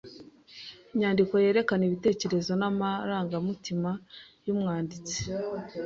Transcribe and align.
Inyandiko 0.93 1.33
yerekana 1.43 1.83
ibitekerezo 1.85 2.51
n'amarangamutima 2.59 3.89
y'umwanditsi. 4.45 5.17